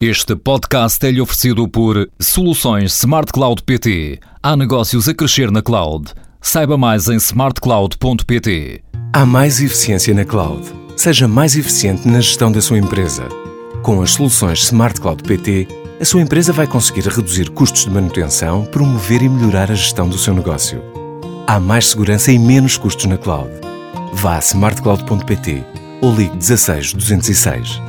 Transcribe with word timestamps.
Este 0.00 0.36
podcast 0.36 1.04
é-lhe 1.04 1.20
oferecido 1.20 1.66
por 1.66 2.08
Soluções 2.20 2.96
Smart 2.98 3.32
Cloud 3.32 3.64
PT. 3.64 4.20
Há 4.40 4.56
negócios 4.56 5.08
a 5.08 5.12
crescer 5.12 5.50
na 5.50 5.60
cloud. 5.60 6.14
Saiba 6.40 6.78
mais 6.78 7.08
em 7.08 7.16
smartcloud.pt. 7.16 8.84
Há 9.12 9.26
mais 9.26 9.60
eficiência 9.60 10.14
na 10.14 10.24
cloud. 10.24 10.62
Seja 10.96 11.26
mais 11.26 11.56
eficiente 11.56 12.06
na 12.06 12.20
gestão 12.20 12.52
da 12.52 12.60
sua 12.60 12.78
empresa. 12.78 13.24
Com 13.82 14.00
as 14.00 14.12
soluções 14.12 14.62
Smart 14.66 15.00
Cloud 15.00 15.20
PT, 15.24 15.66
a 16.00 16.04
sua 16.04 16.22
empresa 16.22 16.52
vai 16.52 16.68
conseguir 16.68 17.08
reduzir 17.08 17.50
custos 17.50 17.84
de 17.84 17.90
manutenção, 17.90 18.66
promover 18.66 19.20
e 19.20 19.28
melhorar 19.28 19.68
a 19.68 19.74
gestão 19.74 20.08
do 20.08 20.16
seu 20.16 20.32
negócio. 20.32 20.80
Há 21.44 21.58
mais 21.58 21.88
segurança 21.88 22.30
e 22.30 22.38
menos 22.38 22.76
custos 22.76 23.06
na 23.06 23.18
cloud. 23.18 23.50
Vá 24.12 24.36
a 24.36 24.38
smartcloud.pt 24.38 25.64
ou 26.00 26.14
ligue 26.14 26.36
16 26.36 26.92
206. 26.92 27.87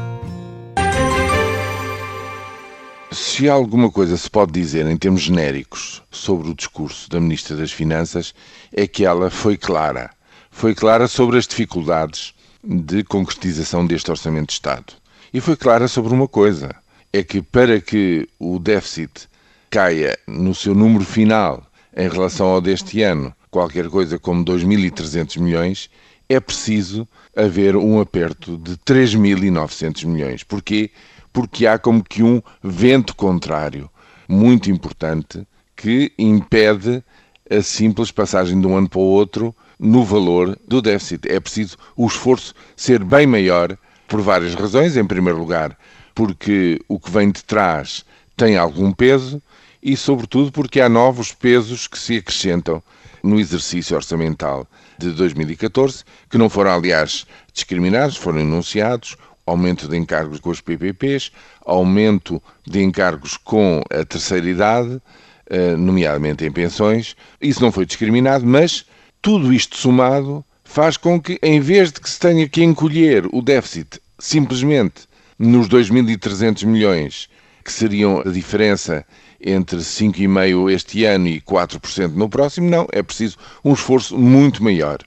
Se 3.11 3.49
alguma 3.49 3.89
coisa 3.89 4.15
se 4.15 4.29
pode 4.29 4.51
dizer 4.51 4.85
em 4.85 4.95
termos 4.95 5.21
genéricos 5.21 6.03
sobre 6.11 6.47
o 6.47 6.53
discurso 6.53 7.09
da 7.09 7.19
Ministra 7.19 7.57
das 7.57 7.71
Finanças, 7.71 8.35
é 8.71 8.85
que 8.85 9.03
ela 9.03 9.31
foi 9.31 9.57
clara. 9.57 10.11
Foi 10.51 10.75
clara 10.75 11.07
sobre 11.07 11.39
as 11.39 11.47
dificuldades 11.47 12.35
de 12.63 13.03
concretização 13.03 13.85
deste 13.85 14.11
Orçamento 14.11 14.47
de 14.47 14.53
Estado. 14.53 14.93
E 15.33 15.41
foi 15.41 15.55
clara 15.55 15.87
sobre 15.87 16.13
uma 16.13 16.27
coisa: 16.27 16.75
é 17.11 17.23
que 17.23 17.41
para 17.41 17.81
que 17.81 18.29
o 18.37 18.59
déficit 18.59 19.27
caia 19.71 20.15
no 20.27 20.53
seu 20.53 20.75
número 20.75 21.03
final 21.03 21.65
em 21.97 22.07
relação 22.07 22.47
ao 22.47 22.61
deste 22.61 23.01
ano, 23.01 23.33
qualquer 23.49 23.89
coisa 23.89 24.19
como 24.19 24.45
2.300 24.45 25.39
milhões, 25.39 25.89
é 26.29 26.39
preciso 26.39 27.07
haver 27.35 27.75
um 27.75 27.99
aperto 27.99 28.55
de 28.55 28.77
3.900 28.77 30.05
milhões. 30.05 30.43
Porquê? 30.43 30.91
Porque 31.31 31.67
há 31.67 31.77
como 31.77 32.03
que 32.03 32.23
um 32.23 32.41
vento 32.63 33.15
contrário 33.15 33.89
muito 34.27 34.69
importante 34.69 35.45
que 35.75 36.11
impede 36.17 37.03
a 37.49 37.61
simples 37.61 38.11
passagem 38.11 38.59
de 38.59 38.67
um 38.67 38.77
ano 38.77 38.89
para 38.89 38.99
o 38.99 39.03
outro 39.03 39.55
no 39.79 40.03
valor 40.03 40.57
do 40.67 40.81
déficit. 40.81 41.27
É 41.27 41.39
preciso 41.39 41.77
o 41.95 42.05
esforço 42.05 42.53
ser 42.75 43.03
bem 43.03 43.25
maior 43.25 43.77
por 44.07 44.21
várias 44.21 44.53
razões. 44.53 44.97
Em 44.97 45.05
primeiro 45.05 45.39
lugar, 45.39 45.77
porque 46.13 46.79
o 46.87 46.99
que 46.99 47.09
vem 47.09 47.31
de 47.31 47.43
trás 47.43 48.05
tem 48.35 48.57
algum 48.57 48.91
peso 48.91 49.41
e, 49.81 49.95
sobretudo, 49.95 50.51
porque 50.51 50.81
há 50.81 50.89
novos 50.89 51.31
pesos 51.31 51.87
que 51.87 51.97
se 51.97 52.17
acrescentam 52.17 52.83
no 53.23 53.39
exercício 53.39 53.95
orçamental 53.95 54.67
de 54.97 55.11
2014, 55.11 56.03
que 56.29 56.37
não 56.37 56.49
foram, 56.49 56.71
aliás, 56.71 57.25
discriminados, 57.53 58.17
foram 58.17 58.39
enunciados 58.39 59.15
aumento 59.49 59.87
de 59.87 59.97
encargos 59.97 60.39
com 60.39 60.49
os 60.49 60.61
PPPs, 60.61 61.31
aumento 61.65 62.41
de 62.65 62.81
encargos 62.81 63.37
com 63.37 63.81
a 63.89 64.05
terceira 64.05 64.47
idade, 64.47 65.01
eh, 65.49 65.75
nomeadamente 65.75 66.45
em 66.45 66.51
pensões. 66.51 67.15
Isso 67.41 67.61
não 67.61 67.71
foi 67.71 67.85
discriminado, 67.85 68.45
mas 68.45 68.85
tudo 69.21 69.51
isto 69.51 69.75
somado 69.75 70.45
faz 70.63 70.95
com 70.97 71.19
que, 71.19 71.39
em 71.41 71.59
vez 71.59 71.91
de 71.91 71.99
que 71.99 72.09
se 72.09 72.19
tenha 72.19 72.47
que 72.47 72.63
encolher 72.63 73.25
o 73.33 73.41
déficit 73.41 73.99
simplesmente 74.19 75.07
nos 75.37 75.67
2.300 75.67 76.65
milhões, 76.65 77.29
que 77.63 77.73
seriam 77.73 78.19
a 78.19 78.29
diferença 78.29 79.05
entre 79.41 79.77
5,5% 79.77 80.71
este 80.71 81.05
ano 81.05 81.27
e 81.27 81.41
4% 81.41 82.13
no 82.13 82.29
próximo, 82.29 82.69
não, 82.69 82.87
é 82.91 83.01
preciso 83.01 83.37
um 83.63 83.73
esforço 83.73 84.17
muito 84.17 84.63
maior. 84.63 84.99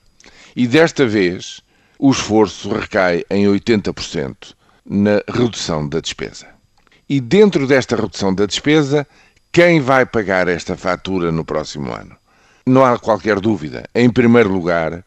E 0.55 0.67
desta 0.67 1.05
vez, 1.05 1.61
o 1.99 2.11
esforço 2.11 2.69
recai 2.69 3.23
em 3.29 3.45
80% 3.45 4.55
na 4.85 5.21
redução 5.27 5.87
da 5.87 5.99
despesa. 5.99 6.47
E 7.07 7.19
dentro 7.21 7.67
desta 7.67 7.95
redução 7.95 8.33
da 8.33 8.45
despesa, 8.45 9.07
quem 9.51 9.79
vai 9.79 10.05
pagar 10.05 10.47
esta 10.47 10.75
fatura 10.75 11.31
no 11.31 11.45
próximo 11.45 11.93
ano? 11.93 12.15
Não 12.65 12.83
há 12.83 12.97
qualquer 12.97 13.39
dúvida. 13.39 13.85
Em 13.93 14.09
primeiro 14.09 14.51
lugar, 14.51 15.03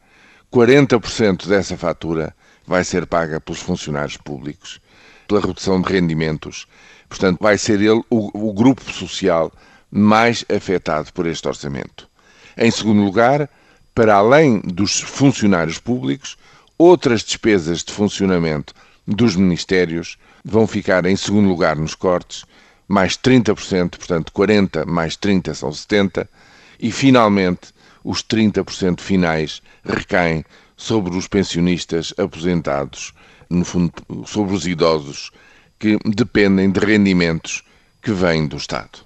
40% 0.53 1.47
dessa 1.49 1.77
fatura 1.77 2.35
vai 2.67 2.85
ser 2.85 3.07
paga 3.07 3.41
pelos 3.41 3.61
funcionários 3.61 4.17
públicos, 4.17 4.81
pela 5.27 5.41
redução 5.41 5.81
de 5.81 5.93
rendimentos. 5.93 6.67
Portanto, 7.09 7.39
vai 7.41 7.59
ser 7.59 7.81
ele 7.81 8.03
o, 8.11 8.49
o 8.49 8.53
grupo 8.53 8.91
social 8.93 9.53
mais 9.91 10.45
afetado 10.55 11.13
por 11.13 11.27
este 11.27 11.47
orçamento. 11.49 12.09
Em 12.57 12.71
segundo 12.71 13.03
lugar, 13.03 13.49
para 13.95 14.15
além 14.15 14.61
dos 14.61 15.01
funcionários 15.01 15.79
públicos, 15.79 16.37
Outras 16.79 17.23
despesas 17.23 17.83
de 17.83 17.93
funcionamento 17.93 18.75
dos 19.07 19.35
ministérios 19.35 20.19
vão 20.45 20.67
ficar 20.67 21.07
em 21.07 21.17
segundo 21.17 21.49
lugar 21.49 21.75
nos 21.77 21.95
cortes, 21.95 22.45
mais 22.87 23.17
30%, 23.17 23.97
portanto 23.97 24.31
40 24.31 24.85
mais 24.85 25.17
30 25.17 25.55
são 25.55 25.73
70, 25.73 26.29
e 26.79 26.93
finalmente 26.93 27.73
os 28.05 28.23
30% 28.23 29.01
finais 29.01 29.63
recaem 29.83 30.45
sobre 30.77 31.17
os 31.17 31.27
pensionistas 31.27 32.13
aposentados, 32.19 33.15
no 33.49 33.65
fundo 33.65 33.93
sobre 34.27 34.55
os 34.55 34.67
idosos 34.67 35.31
que 35.79 35.99
dependem 36.05 36.71
de 36.71 36.79
rendimentos 36.79 37.65
que 38.03 38.13
vêm 38.13 38.47
do 38.47 38.57
Estado. 38.57 38.99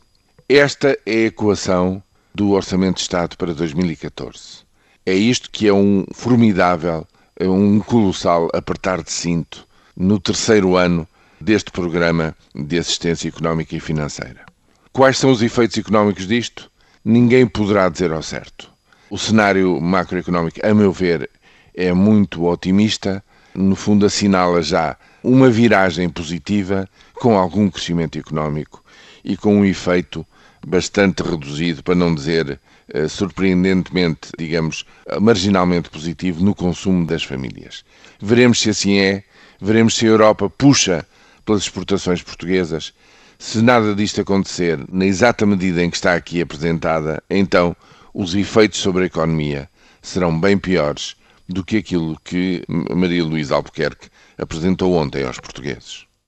Esta 0.48 0.98
é 1.06 1.12
a 1.12 1.26
equação 1.26 2.02
do 2.34 2.50
Orçamento 2.50 2.96
de 2.96 3.02
Estado 3.02 3.36
para 3.36 3.54
2014. 3.54 4.64
É 5.06 5.14
isto 5.14 5.50
que 5.50 5.68
é 5.68 5.72
um 5.72 6.04
formidável 6.12 7.06
um 7.48 7.80
colossal 7.80 8.48
apertar 8.52 9.02
de 9.02 9.12
cinto 9.12 9.66
no 9.96 10.18
terceiro 10.20 10.76
ano 10.76 11.06
deste 11.40 11.70
programa 11.70 12.36
de 12.54 12.78
assistência 12.78 13.28
económica 13.28 13.74
e 13.74 13.80
financeira. 13.80 14.44
Quais 14.92 15.18
são 15.18 15.30
os 15.30 15.42
efeitos 15.42 15.78
económicos 15.78 16.26
disto? 16.26 16.70
Ninguém 17.04 17.46
poderá 17.46 17.88
dizer 17.88 18.12
ao 18.12 18.22
certo. 18.22 18.70
O 19.08 19.16
cenário 19.16 19.80
macroeconómico, 19.80 20.64
a 20.64 20.74
meu 20.74 20.92
ver, 20.92 21.30
é 21.74 21.92
muito 21.92 22.44
otimista. 22.46 23.24
No 23.54 23.74
fundo, 23.74 24.06
assinala 24.06 24.62
já 24.62 24.96
uma 25.24 25.50
viragem 25.50 26.08
positiva 26.08 26.88
com 27.14 27.38
algum 27.38 27.70
crescimento 27.70 28.18
económico 28.18 28.84
e 29.24 29.36
com 29.36 29.56
um 29.56 29.64
efeito 29.64 30.26
bastante 30.66 31.22
reduzido, 31.22 31.82
para 31.82 31.94
não 31.94 32.14
dizer 32.14 32.60
eh, 32.88 33.08
surpreendentemente, 33.08 34.30
digamos, 34.38 34.84
marginalmente 35.20 35.88
positivo 35.90 36.44
no 36.44 36.54
consumo 36.54 37.06
das 37.06 37.22
famílias. 37.22 37.84
Veremos 38.20 38.60
se 38.60 38.70
assim 38.70 38.98
é, 38.98 39.24
veremos 39.60 39.94
se 39.94 40.06
a 40.06 40.10
Europa 40.10 40.50
puxa 40.50 41.06
pelas 41.44 41.62
exportações 41.62 42.22
portuguesas. 42.22 42.92
Se 43.38 43.62
nada 43.62 43.94
disto 43.94 44.20
acontecer 44.20 44.78
na 44.90 45.06
exata 45.06 45.46
medida 45.46 45.82
em 45.82 45.90
que 45.90 45.96
está 45.96 46.14
aqui 46.14 46.40
apresentada, 46.40 47.22
então 47.30 47.74
os 48.12 48.34
efeitos 48.34 48.80
sobre 48.80 49.04
a 49.04 49.06
economia 49.06 49.68
serão 50.02 50.38
bem 50.38 50.58
piores 50.58 51.16
do 51.48 51.64
que 51.64 51.78
aquilo 51.78 52.18
que 52.22 52.62
Maria 52.68 53.24
Luísa 53.24 53.56
Albuquerque 53.56 54.08
apresentou 54.38 54.94
ontem 54.94 55.24
aos 55.24 55.40
portugueses. 55.40 56.09